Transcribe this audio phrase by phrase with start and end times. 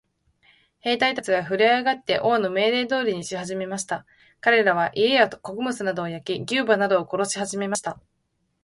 [0.83, 4.07] 兵隊たちはふるえ上って、王の命令通りにしはじめました。
[4.39, 7.99] かれらは、家や穀物などを焼き、牛馬などを殺しはじめました。